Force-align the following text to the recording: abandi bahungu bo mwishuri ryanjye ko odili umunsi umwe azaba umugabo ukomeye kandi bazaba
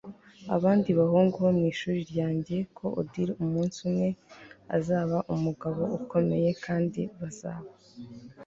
abandi 0.55 0.89
bahungu 0.99 1.35
bo 1.43 1.51
mwishuri 1.57 1.99
ryanjye 2.11 2.57
ko 2.77 2.85
odili 2.99 3.33
umunsi 3.43 3.77
umwe 3.87 4.09
azaba 4.77 5.17
umugabo 5.35 5.81
ukomeye 5.99 6.49
kandi 6.65 7.01
bazaba 7.19 7.67